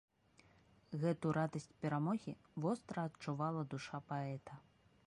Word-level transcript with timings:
Гэту 1.03 1.25
радасць 1.37 1.69
перамогі 1.83 2.33
востра 2.65 2.99
адчувала 3.11 3.61
душа 3.77 3.97
паэта. 4.11 4.61